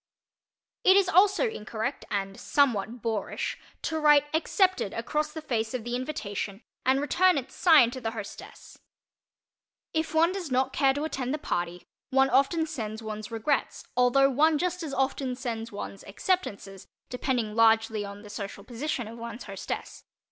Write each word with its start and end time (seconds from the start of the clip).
It 0.83 0.97
is 0.97 1.07
also 1.07 1.47
incorrect 1.47 2.05
and 2.09 2.39
somewhat 2.39 3.03
boorish 3.03 3.59
to 3.83 3.99
write 3.99 4.25
"accepted" 4.33 4.93
across 4.93 5.31
the 5.31 5.43
face 5.43 5.75
of 5.75 5.83
the 5.83 5.95
invitation 5.95 6.63
and 6.83 6.99
return 6.99 7.37
it 7.37 7.51
signed 7.51 7.93
to 7.93 8.01
the 8.01 8.09
hostess. 8.09 8.79
If 9.93 10.15
one 10.15 10.31
does 10.31 10.49
not 10.49 10.73
care 10.73 10.95
to 10.95 11.03
attend 11.03 11.35
the 11.35 11.37
party, 11.37 11.83
one 12.09 12.31
often 12.31 12.65
sends 12.65 13.03
one's 13.03 13.29
"regrets" 13.29 13.85
although 13.95 14.27
one 14.31 14.57
just 14.57 14.81
as 14.81 14.91
often 14.91 15.35
sends 15.35 15.71
one's 15.71 16.03
"acceptances," 16.05 16.87
depending 17.11 17.53
largely 17.55 18.01
upon 18.03 18.23
the 18.23 18.31
social 18.31 18.63
position 18.63 19.07
of 19.07 19.19
one's 19.19 19.43
hostess. 19.43 20.03